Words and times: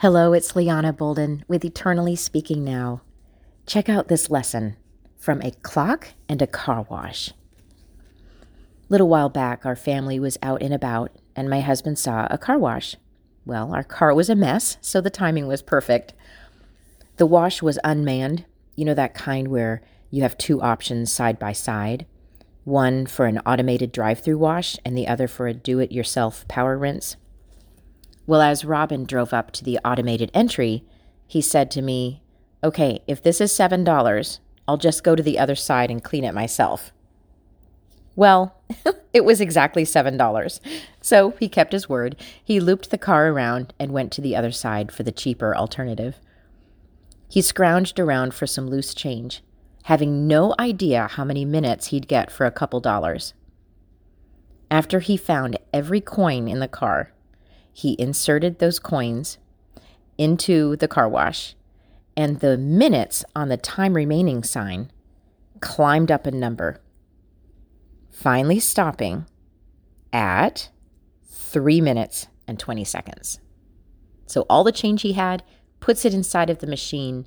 Hello, 0.00 0.34
it's 0.34 0.54
Liana 0.54 0.92
Bolden 0.92 1.42
with 1.48 1.64
Eternally 1.64 2.16
Speaking 2.16 2.62
Now. 2.62 3.00
Check 3.64 3.88
out 3.88 4.08
this 4.08 4.28
lesson 4.28 4.76
from 5.16 5.40
a 5.40 5.52
clock 5.52 6.08
and 6.28 6.42
a 6.42 6.46
car 6.46 6.86
wash. 6.90 7.32
Little 8.90 9.08
while 9.08 9.30
back, 9.30 9.64
our 9.64 9.74
family 9.74 10.20
was 10.20 10.36
out 10.42 10.60
and 10.60 10.74
about, 10.74 11.12
and 11.34 11.48
my 11.48 11.60
husband 11.60 11.98
saw 11.98 12.26
a 12.30 12.36
car 12.36 12.58
wash. 12.58 12.96
Well, 13.46 13.74
our 13.74 13.82
car 13.82 14.12
was 14.12 14.28
a 14.28 14.34
mess, 14.34 14.76
so 14.82 15.00
the 15.00 15.08
timing 15.08 15.46
was 15.46 15.62
perfect. 15.62 16.12
The 17.16 17.24
wash 17.24 17.62
was 17.62 17.78
unmanned, 17.82 18.44
you 18.74 18.84
know, 18.84 18.92
that 18.92 19.14
kind 19.14 19.48
where 19.48 19.80
you 20.10 20.20
have 20.20 20.36
two 20.36 20.60
options 20.60 21.10
side 21.10 21.38
by 21.38 21.52
side 21.52 22.04
one 22.64 23.06
for 23.06 23.24
an 23.24 23.38
automated 23.46 23.92
drive 23.92 24.20
through 24.20 24.36
wash 24.36 24.76
and 24.84 24.94
the 24.94 25.08
other 25.08 25.26
for 25.26 25.46
a 25.46 25.54
do 25.54 25.78
it 25.78 25.90
yourself 25.90 26.46
power 26.48 26.76
rinse. 26.76 27.16
Well, 28.26 28.42
as 28.42 28.64
Robin 28.64 29.04
drove 29.04 29.32
up 29.32 29.52
to 29.52 29.64
the 29.64 29.78
automated 29.84 30.30
entry, 30.34 30.84
he 31.26 31.40
said 31.40 31.70
to 31.72 31.82
me, 31.82 32.22
Okay, 32.64 33.00
if 33.06 33.22
this 33.22 33.40
is 33.40 33.52
$7, 33.52 34.38
I'll 34.66 34.76
just 34.76 35.04
go 35.04 35.14
to 35.14 35.22
the 35.22 35.38
other 35.38 35.54
side 35.54 35.90
and 35.90 36.02
clean 36.02 36.24
it 36.24 36.34
myself. 36.34 36.92
Well, 38.16 38.56
it 39.12 39.24
was 39.24 39.40
exactly 39.40 39.84
$7. 39.84 40.60
So 41.00 41.30
he 41.38 41.48
kept 41.48 41.72
his 41.72 41.88
word. 41.88 42.16
He 42.42 42.58
looped 42.58 42.90
the 42.90 42.98
car 42.98 43.28
around 43.28 43.74
and 43.78 43.92
went 43.92 44.10
to 44.12 44.20
the 44.20 44.34
other 44.34 44.50
side 44.50 44.90
for 44.90 45.02
the 45.02 45.12
cheaper 45.12 45.54
alternative. 45.54 46.16
He 47.28 47.40
scrounged 47.40 47.98
around 47.98 48.34
for 48.34 48.46
some 48.46 48.68
loose 48.68 48.94
change, 48.94 49.42
having 49.84 50.26
no 50.26 50.54
idea 50.58 51.08
how 51.08 51.24
many 51.24 51.44
minutes 51.44 51.88
he'd 51.88 52.08
get 52.08 52.30
for 52.30 52.46
a 52.46 52.50
couple 52.50 52.80
dollars. 52.80 53.34
After 54.70 55.00
he 55.00 55.16
found 55.16 55.58
every 55.72 56.00
coin 56.00 56.48
in 56.48 56.58
the 56.58 56.68
car, 56.68 57.12
he 57.76 57.94
inserted 57.98 58.58
those 58.58 58.78
coins 58.78 59.36
into 60.16 60.76
the 60.76 60.88
car 60.88 61.06
wash, 61.06 61.54
and 62.16 62.40
the 62.40 62.56
minutes 62.56 63.22
on 63.34 63.50
the 63.50 63.58
time 63.58 63.92
remaining 63.92 64.42
sign 64.42 64.90
climbed 65.60 66.10
up 66.10 66.26
a 66.26 66.30
number, 66.30 66.80
finally 68.10 68.58
stopping 68.58 69.26
at 70.10 70.70
three 71.28 71.82
minutes 71.82 72.28
and 72.48 72.58
20 72.58 72.82
seconds. 72.82 73.40
So 74.24 74.46
all 74.48 74.64
the 74.64 74.72
change 74.72 75.02
he 75.02 75.12
had 75.12 75.42
puts 75.78 76.06
it 76.06 76.14
inside 76.14 76.48
of 76.48 76.60
the 76.60 76.66
machine, 76.66 77.26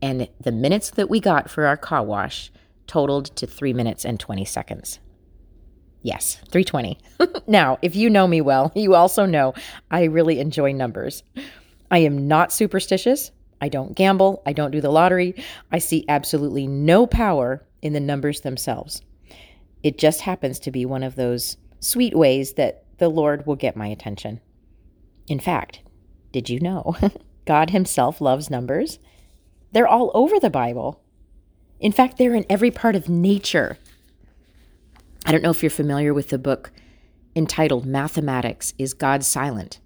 and 0.00 0.28
the 0.40 0.52
minutes 0.52 0.88
that 0.90 1.10
we 1.10 1.18
got 1.18 1.50
for 1.50 1.66
our 1.66 1.76
car 1.76 2.04
wash 2.04 2.52
totaled 2.86 3.34
to 3.34 3.44
three 3.44 3.72
minutes 3.72 4.04
and 4.04 4.20
20 4.20 4.44
seconds. 4.44 5.00
Yes, 6.04 6.36
320. 6.50 6.98
now, 7.46 7.78
if 7.80 7.96
you 7.96 8.10
know 8.10 8.28
me 8.28 8.42
well, 8.42 8.70
you 8.76 8.94
also 8.94 9.24
know 9.24 9.54
I 9.90 10.04
really 10.04 10.38
enjoy 10.38 10.72
numbers. 10.72 11.22
I 11.90 11.98
am 11.98 12.28
not 12.28 12.52
superstitious. 12.52 13.30
I 13.62 13.70
don't 13.70 13.96
gamble. 13.96 14.42
I 14.44 14.52
don't 14.52 14.70
do 14.70 14.82
the 14.82 14.92
lottery. 14.92 15.34
I 15.72 15.78
see 15.78 16.04
absolutely 16.06 16.66
no 16.66 17.06
power 17.06 17.66
in 17.80 17.94
the 17.94 18.00
numbers 18.00 18.42
themselves. 18.42 19.00
It 19.82 19.96
just 19.96 20.20
happens 20.20 20.58
to 20.60 20.70
be 20.70 20.84
one 20.84 21.02
of 21.02 21.14
those 21.14 21.56
sweet 21.80 22.14
ways 22.14 22.52
that 22.52 22.84
the 22.98 23.08
Lord 23.08 23.46
will 23.46 23.56
get 23.56 23.74
my 23.74 23.86
attention. 23.86 24.42
In 25.26 25.40
fact, 25.40 25.80
did 26.32 26.50
you 26.50 26.60
know 26.60 26.96
God 27.46 27.70
Himself 27.70 28.20
loves 28.20 28.50
numbers? 28.50 28.98
They're 29.72 29.88
all 29.88 30.10
over 30.12 30.38
the 30.38 30.50
Bible. 30.50 31.00
In 31.80 31.92
fact, 31.92 32.18
they're 32.18 32.34
in 32.34 32.44
every 32.50 32.70
part 32.70 32.94
of 32.94 33.08
nature. 33.08 33.78
I 35.24 35.32
don't 35.32 35.42
know 35.42 35.50
if 35.50 35.62
you're 35.62 35.70
familiar 35.70 36.12
with 36.12 36.28
the 36.28 36.38
book 36.38 36.70
entitled 37.34 37.86
Mathematics 37.86 38.74
Is 38.78 38.92
God 38.92 39.24
Silent 39.24 39.80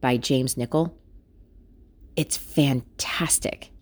by 0.00 0.16
James 0.16 0.56
Nickel. 0.56 0.96
It's 2.14 2.36
fantastic. 2.36 3.72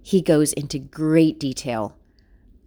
He 0.00 0.22
goes 0.22 0.52
into 0.52 0.78
great 0.78 1.40
detail 1.40 1.96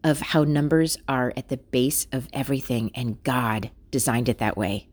of 0.03 0.19
how 0.19 0.43
numbers 0.43 0.97
are 1.07 1.33
at 1.37 1.47
the 1.47 1.57
base 1.57 2.07
of 2.11 2.27
everything, 2.33 2.91
and 2.93 3.23
God 3.23 3.71
designed 3.89 4.27
it 4.27 4.37
that 4.39 4.57
way. 4.57 4.89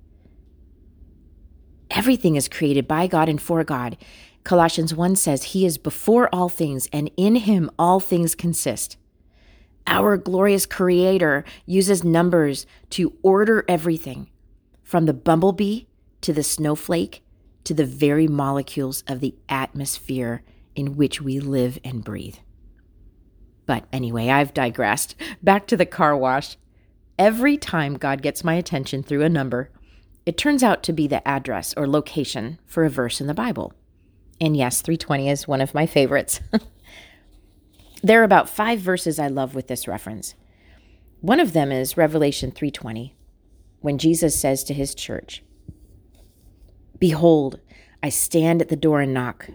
Everything 1.90 2.36
is 2.36 2.48
created 2.48 2.86
by 2.86 3.06
God 3.06 3.28
and 3.28 3.40
for 3.40 3.64
God. 3.64 3.96
Colossians 4.44 4.94
1 4.94 5.16
says, 5.16 5.42
He 5.44 5.66
is 5.66 5.78
before 5.78 6.28
all 6.32 6.48
things, 6.48 6.88
and 6.92 7.10
in 7.16 7.36
Him 7.36 7.70
all 7.78 7.98
things 7.98 8.34
consist. 8.34 8.96
Our 9.86 10.16
glorious 10.16 10.66
Creator 10.66 11.44
uses 11.66 12.04
numbers 12.04 12.66
to 12.90 13.14
order 13.22 13.64
everything 13.68 14.30
from 14.82 15.06
the 15.06 15.14
bumblebee 15.14 15.84
to 16.22 16.32
the 16.32 16.42
snowflake 16.42 17.22
to 17.64 17.74
the 17.74 17.84
very 17.84 18.28
molecules 18.28 19.02
of 19.08 19.20
the 19.20 19.34
atmosphere 19.48 20.42
in 20.76 20.96
which 20.96 21.20
we 21.20 21.40
live 21.40 21.78
and 21.84 22.04
breathe. 22.04 22.36
But 23.66 23.84
anyway, 23.92 24.28
I've 24.28 24.54
digressed. 24.54 25.16
Back 25.42 25.66
to 25.68 25.76
the 25.76 25.86
car 25.86 26.16
wash. 26.16 26.56
Every 27.18 27.56
time 27.56 27.94
God 27.96 28.22
gets 28.22 28.44
my 28.44 28.54
attention 28.54 29.02
through 29.02 29.22
a 29.22 29.28
number, 29.28 29.70
it 30.26 30.36
turns 30.36 30.62
out 30.62 30.82
to 30.84 30.92
be 30.92 31.06
the 31.06 31.26
address 31.26 31.72
or 31.76 31.88
location 31.88 32.58
for 32.66 32.84
a 32.84 32.90
verse 32.90 33.20
in 33.20 33.26
the 33.26 33.34
Bible. 33.34 33.72
And 34.40 34.56
yes, 34.56 34.82
320 34.82 35.30
is 35.30 35.48
one 35.48 35.60
of 35.60 35.74
my 35.74 35.86
favorites. 35.86 36.40
There 38.04 38.20
are 38.20 38.24
about 38.24 38.50
five 38.50 38.80
verses 38.80 39.18
I 39.18 39.28
love 39.28 39.54
with 39.54 39.68
this 39.68 39.88
reference. 39.88 40.34
One 41.22 41.40
of 41.40 41.54
them 41.54 41.72
is 41.72 41.96
Revelation 41.96 42.52
3:20, 42.52 43.14
when 43.80 43.96
Jesus 43.96 44.38
says 44.38 44.62
to 44.64 44.74
his 44.74 44.94
church, 44.94 45.42
"Behold, 46.98 47.60
I 48.02 48.10
stand 48.10 48.60
at 48.60 48.68
the 48.68 48.76
door 48.76 49.00
and 49.00 49.14
knock. 49.14 49.48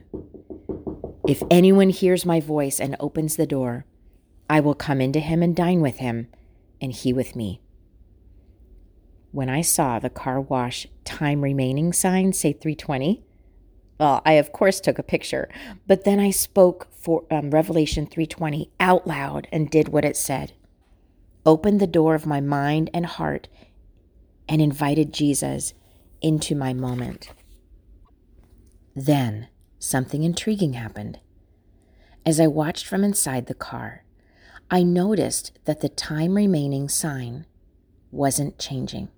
If 1.27 1.43
anyone 1.51 1.91
hears 1.91 2.25
my 2.25 2.39
voice 2.39 2.79
and 2.79 2.95
opens 2.99 3.35
the 3.35 3.45
door, 3.45 3.85
I 4.49 4.61
will 4.61 4.73
come 4.73 4.99
into 4.99 5.19
him 5.19 5.43
and 5.43 5.55
dine 5.55 5.81
with 5.81 5.97
him, 5.97 6.25
and 6.81 6.91
he 6.91 7.13
with 7.13 7.35
me." 7.35 7.61
When 9.31 9.47
I 9.47 9.61
saw 9.61 9.99
the 9.99 10.09
car 10.09 10.41
wash 10.41 10.87
time 11.03 11.41
remaining 11.41 11.93
sign 11.93 12.33
say 12.33 12.53
320, 12.53 13.23
well, 13.99 14.21
I 14.25 14.33
of 14.33 14.53
course 14.53 14.79
took 14.79 14.97
a 14.97 15.03
picture, 15.03 15.49
but 15.85 16.05
then 16.05 16.19
I 16.19 16.31
spoke 16.31 16.87
for 16.91 17.25
um, 17.29 17.51
Revelation 17.51 18.07
3:20 18.07 18.69
out 18.79 19.05
loud 19.05 19.47
and 19.51 19.69
did 19.69 19.89
what 19.89 20.05
it 20.05 20.15
said. 20.15 20.53
Opened 21.45 21.79
the 21.79 21.87
door 21.87 22.15
of 22.15 22.25
my 22.25 22.39
mind 22.39 22.89
and 22.93 23.05
heart 23.05 23.49
and 24.47 24.61
invited 24.61 25.13
Jesus 25.13 25.73
into 26.21 26.55
my 26.55 26.73
moment. 26.73 27.29
Then 28.95 29.47
something 29.79 30.23
intriguing 30.23 30.73
happened. 30.73 31.19
As 32.25 32.39
I 32.39 32.47
watched 32.47 32.85
from 32.85 33.03
inside 33.03 33.45
the 33.45 33.53
car, 33.53 34.03
I 34.71 34.83
noticed 34.83 35.57
that 35.65 35.81
the 35.81 35.89
time 35.89 36.35
remaining 36.35 36.89
sign 36.89 37.45
wasn't 38.11 38.59
changing. 38.59 39.09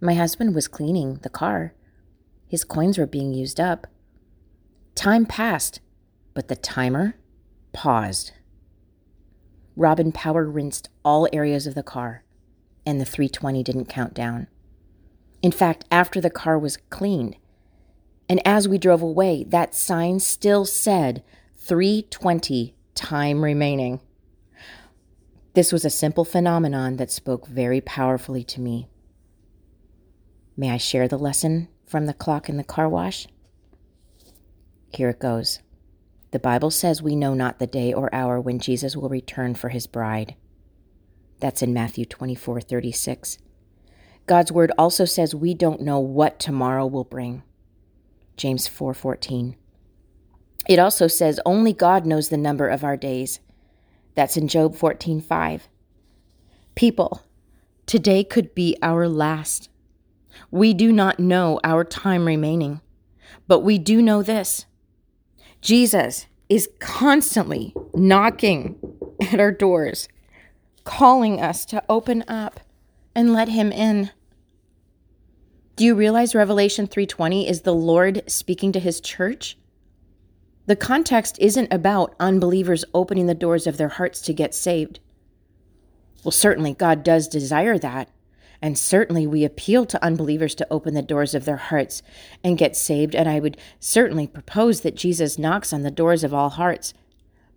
My 0.00 0.14
husband 0.14 0.54
was 0.54 0.68
cleaning 0.68 1.20
the 1.22 1.30
car 1.30 1.74
his 2.48 2.64
coins 2.64 2.98
were 2.98 3.06
being 3.06 3.34
used 3.34 3.60
up. 3.60 3.86
Time 4.94 5.26
passed, 5.26 5.80
but 6.34 6.48
the 6.48 6.56
timer 6.56 7.16
paused. 7.72 8.32
Robin 9.76 10.12
power 10.12 10.44
rinsed 10.44 10.88
all 11.04 11.28
areas 11.32 11.66
of 11.66 11.74
the 11.74 11.82
car, 11.82 12.24
and 12.86 13.00
the 13.00 13.04
320 13.04 13.62
didn't 13.62 13.86
count 13.86 14.14
down. 14.14 14.46
In 15.42 15.52
fact, 15.52 15.84
after 15.90 16.20
the 16.20 16.30
car 16.30 16.58
was 16.58 16.78
cleaned, 16.88 17.36
and 18.28 18.40
as 18.46 18.66
we 18.66 18.78
drove 18.78 19.02
away, 19.02 19.44
that 19.44 19.74
sign 19.74 20.18
still 20.18 20.64
said 20.64 21.22
320 21.56 22.74
time 22.94 23.44
remaining. 23.44 24.00
This 25.54 25.72
was 25.72 25.84
a 25.84 25.90
simple 25.90 26.24
phenomenon 26.24 26.96
that 26.96 27.10
spoke 27.10 27.46
very 27.46 27.80
powerfully 27.80 28.44
to 28.44 28.60
me. 28.60 28.88
May 30.56 30.70
I 30.70 30.76
share 30.78 31.06
the 31.06 31.18
lesson 31.18 31.68
from 31.86 32.06
the 32.06 32.14
clock 32.14 32.48
in 32.48 32.56
the 32.56 32.64
car 32.64 32.88
wash? 32.88 33.26
Here 34.90 35.10
it 35.10 35.20
goes. 35.20 35.60
The 36.32 36.38
Bible 36.38 36.70
says 36.70 37.02
we 37.02 37.16
know 37.16 37.34
not 37.34 37.58
the 37.58 37.66
day 37.66 37.92
or 37.92 38.14
hour 38.14 38.40
when 38.40 38.58
Jesus 38.58 38.96
will 38.96 39.08
return 39.08 39.54
for 39.54 39.68
his 39.68 39.86
bride. 39.86 40.34
That's 41.40 41.62
in 41.62 41.72
Matthew 41.72 42.04
24 42.04 42.60
36. 42.60 43.38
God's 44.26 44.50
word 44.50 44.72
also 44.76 45.04
says 45.04 45.34
we 45.34 45.54
don't 45.54 45.80
know 45.80 46.00
what 46.00 46.38
tomorrow 46.38 46.86
will 46.86 47.04
bring. 47.04 47.42
James 48.36 48.66
4 48.66 48.92
14. 48.92 49.56
It 50.68 50.78
also 50.78 51.06
says 51.06 51.40
only 51.46 51.72
God 51.72 52.04
knows 52.04 52.28
the 52.28 52.36
number 52.36 52.68
of 52.68 52.82
our 52.82 52.96
days. 52.96 53.40
That's 54.14 54.36
in 54.36 54.48
Job 54.48 54.74
14 54.74 55.20
5. 55.20 55.68
People, 56.74 57.22
today 57.86 58.24
could 58.24 58.54
be 58.54 58.76
our 58.82 59.08
last. 59.08 59.68
We 60.50 60.74
do 60.74 60.92
not 60.92 61.18
know 61.18 61.60
our 61.64 61.84
time 61.84 62.26
remaining, 62.26 62.80
but 63.46 63.60
we 63.60 63.78
do 63.78 64.00
know 64.02 64.22
this 64.22 64.66
Jesus 65.60 66.26
is 66.48 66.68
constantly 66.78 67.74
knocking 67.94 68.78
at 69.20 69.40
our 69.40 69.52
doors, 69.52 70.08
calling 70.84 71.40
us 71.40 71.64
to 71.66 71.82
open 71.88 72.24
up 72.28 72.60
and 73.14 73.32
let 73.32 73.48
him 73.48 73.72
in. 73.72 74.10
Do 75.74 75.84
you 75.84 75.94
realize 75.94 76.34
Revelation 76.34 76.86
3:20 76.86 77.48
is 77.48 77.62
the 77.62 77.74
Lord 77.74 78.22
speaking 78.26 78.72
to 78.72 78.80
his 78.80 79.00
church? 79.00 79.58
The 80.66 80.76
context 80.76 81.38
isn't 81.38 81.72
about 81.72 82.14
unbelievers 82.18 82.84
opening 82.92 83.26
the 83.26 83.34
doors 83.34 83.66
of 83.66 83.76
their 83.76 83.88
hearts 83.88 84.20
to 84.22 84.32
get 84.32 84.54
saved. 84.54 85.00
Well, 86.24 86.32
certainly 86.32 86.74
God 86.74 87.04
does 87.04 87.28
desire 87.28 87.78
that, 87.78 88.08
and 88.60 88.78
certainly 88.78 89.26
we 89.26 89.44
appeal 89.44 89.86
to 89.86 90.04
unbelievers 90.04 90.54
to 90.56 90.66
open 90.70 90.94
the 90.94 91.02
doors 91.02 91.34
of 91.34 91.44
their 91.44 91.56
hearts 91.56 92.02
and 92.42 92.58
get 92.58 92.76
saved, 92.76 93.14
and 93.14 93.28
I 93.28 93.40
would 93.40 93.56
certainly 93.78 94.26
propose 94.26 94.80
that 94.80 94.96
Jesus 94.96 95.38
knocks 95.38 95.72
on 95.72 95.82
the 95.82 95.90
doors 95.90 96.24
of 96.24 96.34
all 96.34 96.50
hearts. 96.50 96.94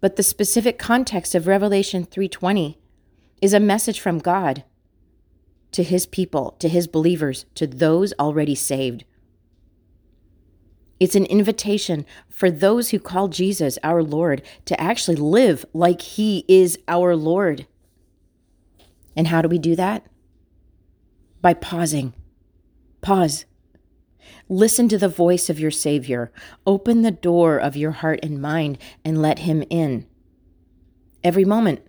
But 0.02 0.16
the 0.16 0.24
specific 0.24 0.80
context 0.80 1.36
of 1.36 1.48
Revelation 1.48 2.06
3:20 2.06 2.78
is 3.42 3.54
a 3.54 3.60
message 3.60 4.00
from 4.00 4.20
God 4.20 4.64
to 5.72 5.84
his 5.84 6.06
people, 6.06 6.56
to 6.60 6.68
his 6.68 6.88
believers, 6.88 7.46
to 7.56 7.68
those 7.68 8.14
already 8.20 8.56
saved. 8.56 9.04
It's 11.00 11.16
an 11.16 11.26
invitation 11.26 12.06
for 12.28 12.52
those 12.52 12.90
who 12.90 13.00
call 13.00 13.30
Jesus 13.30 13.78
our 13.84 14.04
Lord 14.04 14.42
to 14.66 14.80
actually 14.80 15.16
live 15.16 15.66
like 15.74 16.02
he 16.02 16.44
is 16.48 16.78
our 16.88 17.16
Lord. 17.16 17.68
And 19.16 19.28
how 19.28 19.42
do 19.42 19.48
we 19.48 19.58
do 19.60 19.76
that? 19.76 20.06
By 21.42 21.54
pausing. 21.54 22.14
Pause. 23.02 23.46
Listen 24.48 24.90
to 24.90 24.98
the 24.98 25.08
voice 25.08 25.50
of 25.50 25.60
your 25.60 25.72
Savior. 25.72 26.32
Open 26.66 27.02
the 27.02 27.12
door 27.12 27.58
of 27.58 27.76
your 27.76 27.92
heart 27.92 28.20
and 28.24 28.42
mind 28.42 28.78
and 29.06 29.22
let 29.22 29.40
him 29.40 29.64
in. 29.70 30.06
Every 31.24 31.46
moment. 31.46 31.82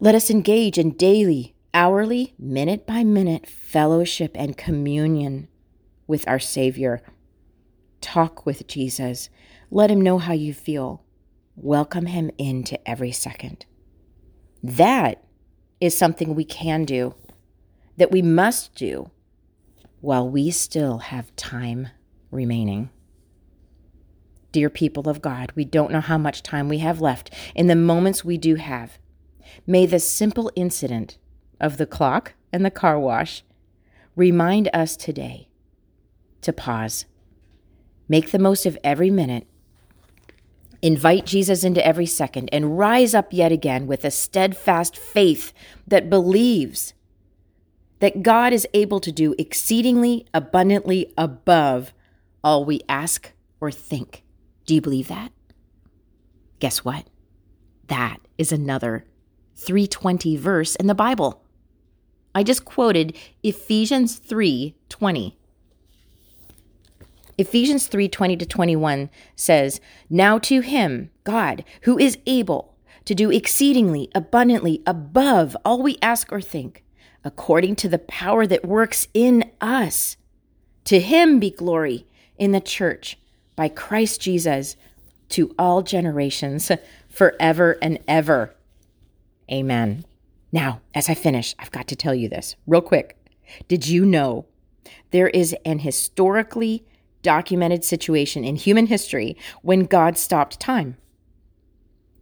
Let 0.00 0.14
us 0.14 0.30
engage 0.30 0.78
in 0.78 0.92
daily, 0.92 1.54
hourly, 1.74 2.34
minute 2.38 2.86
by 2.86 3.02
minute 3.02 3.46
fellowship 3.46 4.32
and 4.34 4.56
communion 4.56 5.48
with 6.06 6.26
our 6.28 6.38
Savior. 6.38 7.02
Talk 8.00 8.46
with 8.46 8.66
Jesus. 8.66 9.28
Let 9.70 9.90
him 9.90 10.00
know 10.00 10.18
how 10.18 10.32
you 10.32 10.54
feel. 10.54 11.02
Welcome 11.56 12.06
him 12.06 12.30
into 12.38 12.78
every 12.88 13.12
second. 13.12 13.66
That 14.62 15.24
is 15.80 15.96
something 15.96 16.34
we 16.34 16.44
can 16.44 16.84
do, 16.84 17.14
that 17.98 18.12
we 18.12 18.22
must 18.22 18.74
do 18.74 19.10
while 20.00 20.28
we 20.28 20.50
still 20.50 20.98
have 20.98 21.34
time 21.36 21.88
remaining. 22.30 22.88
Dear 24.52 24.70
people 24.70 25.08
of 25.08 25.20
God, 25.20 25.52
we 25.54 25.64
don't 25.64 25.90
know 25.90 26.00
how 26.00 26.16
much 26.16 26.42
time 26.42 26.68
we 26.68 26.78
have 26.78 27.00
left. 27.00 27.34
In 27.54 27.66
the 27.66 27.76
moments 27.76 28.24
we 28.24 28.38
do 28.38 28.54
have, 28.54 28.98
may 29.66 29.84
the 29.84 29.98
simple 29.98 30.50
incident 30.54 31.18
of 31.60 31.76
the 31.76 31.86
clock 31.86 32.34
and 32.52 32.64
the 32.64 32.70
car 32.70 32.98
wash 32.98 33.44
remind 34.14 34.70
us 34.72 34.96
today 34.96 35.48
to 36.40 36.52
pause, 36.52 37.04
make 38.08 38.30
the 38.30 38.38
most 38.38 38.64
of 38.64 38.78
every 38.84 39.10
minute, 39.10 39.46
invite 40.80 41.26
Jesus 41.26 41.64
into 41.64 41.84
every 41.84 42.06
second, 42.06 42.48
and 42.52 42.78
rise 42.78 43.12
up 43.12 43.32
yet 43.32 43.50
again 43.50 43.88
with 43.88 44.04
a 44.04 44.10
steadfast 44.12 44.96
faith 44.96 45.52
that 45.86 46.08
believes 46.08 46.94
that 48.00 48.22
God 48.22 48.52
is 48.52 48.66
able 48.74 49.00
to 49.00 49.12
do 49.12 49.34
exceedingly 49.38 50.26
abundantly 50.32 51.12
above 51.16 51.92
all 52.44 52.64
we 52.64 52.80
ask 52.88 53.32
or 53.60 53.70
think. 53.70 54.22
Do 54.66 54.74
you 54.74 54.80
believe 54.80 55.08
that? 55.08 55.32
Guess 56.60 56.84
what? 56.84 57.06
That 57.88 58.18
is 58.36 58.52
another 58.52 59.04
320 59.56 60.36
verse 60.36 60.76
in 60.76 60.86
the 60.86 60.94
Bible. 60.94 61.42
I 62.34 62.42
just 62.42 62.64
quoted 62.64 63.16
Ephesians 63.42 64.16
3:20. 64.16 65.36
Ephesians 67.36 67.88
3:20 67.88 68.36
to 68.36 68.46
21 68.46 69.10
says, 69.34 69.80
"Now 70.10 70.38
to 70.38 70.60
him, 70.60 71.10
God, 71.24 71.64
who 71.82 71.98
is 71.98 72.18
able 72.26 72.74
to 73.04 73.14
do 73.14 73.30
exceedingly 73.30 74.10
abundantly 74.14 74.82
above 74.86 75.56
all 75.64 75.82
we 75.82 75.96
ask 76.02 76.30
or 76.30 76.40
think, 76.40 76.84
according 77.24 77.76
to 77.76 77.88
the 77.88 77.98
power 77.98 78.46
that 78.46 78.64
works 78.64 79.08
in 79.14 79.50
us, 79.60 80.16
to 80.84 81.00
him 81.00 81.38
be 81.38 81.50
glory 81.50 82.06
in 82.36 82.52
the 82.52 82.60
church 82.60 83.18
by 83.56 83.68
Christ 83.68 84.20
Jesus 84.20 84.76
to 85.30 85.54
all 85.58 85.82
generations 85.82 86.70
forever 87.08 87.76
and 87.82 87.98
ever." 88.08 88.54
Amen. 89.50 90.04
Now, 90.52 90.80
as 90.94 91.08
I 91.08 91.14
finish, 91.14 91.54
I've 91.58 91.70
got 91.70 91.88
to 91.88 91.96
tell 91.96 92.14
you 92.14 92.28
this 92.28 92.56
real 92.66 92.80
quick. 92.80 93.16
Did 93.66 93.86
you 93.86 94.04
know 94.04 94.46
there 95.10 95.28
is 95.28 95.54
an 95.64 95.80
historically 95.80 96.84
documented 97.22 97.84
situation 97.84 98.44
in 98.44 98.56
human 98.56 98.86
history 98.86 99.36
when 99.62 99.84
God 99.84 100.16
stopped 100.16 100.60
time? 100.60 100.96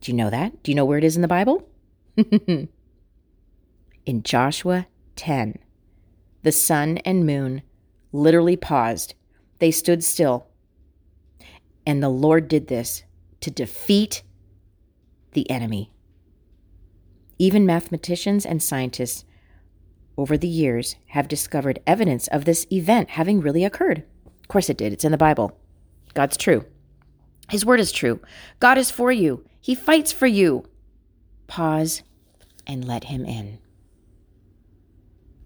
Do 0.01 0.11
you 0.11 0.17
know 0.17 0.31
that? 0.31 0.63
Do 0.63 0.71
you 0.71 0.75
know 0.75 0.85
where 0.85 0.99
it 0.99 1.05
is 1.05 1.17
in 1.17 1.23
the 1.23 1.29
Bible? 1.29 1.69
in 4.07 4.23
Joshua 4.23 4.87
10, 5.17 5.59
the 6.43 6.53
sun 6.53 6.99
and 6.99 7.27
moon 7.27 7.63
literally 8.13 8.57
paused. 8.57 9.15
They 9.59 9.73
stood 9.73 10.05
still. 10.05 10.47
And 11.85 12.03
the 12.03 12.09
Lord 12.09 12.49
did 12.49 12.69
this 12.69 13.05
to 13.41 13.51
defeat 13.51 14.23
the 15.33 15.51
enemy. 15.51 15.91
Even 17.39 17.67
mathematicians 17.67 18.47
and 18.47 18.63
scientists 18.63 19.25
over 20.17 20.39
the 20.39 20.49
years 20.49 20.97
have 21.09 21.29
discovered 21.29 21.81
evidence 21.87 22.29
of 22.29 22.45
this 22.45 22.67
event 22.73 23.11
having 23.11 23.41
really 23.41 23.65
occurred. 23.65 24.05
Of 24.41 24.49
course 24.49 24.71
it 24.71 24.79
did, 24.79 24.93
it's 24.93 25.05
in 25.05 25.13
the 25.13 25.19
Bible. 25.19 25.59
God's 26.15 26.37
true. 26.37 26.65
His 27.51 27.67
word 27.67 27.81
is 27.81 27.93
true. 27.93 28.21
God 28.59 28.79
is 28.79 28.91
for 28.91 29.13
you, 29.13 29.45
He 29.61 29.75
fights 29.75 30.13
for 30.13 30.27
you. 30.27 30.65
Pause 31.47 32.03
and 32.67 32.85
let 32.85 33.05
Him 33.05 33.25
in. 33.25 33.59